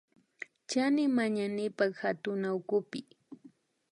[0.69, 2.99] Chani manañipak katunawkupi